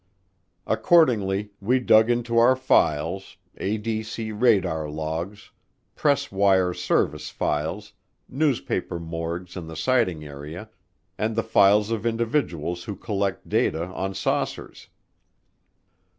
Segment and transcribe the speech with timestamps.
[0.65, 5.51] Accordingly, we dug into our files, ADC radar logs,
[5.93, 7.93] press wire service files,
[8.27, 10.71] newspaper morgues in the sighting area,
[11.19, 14.87] and the files of individuals who collect data on saucers.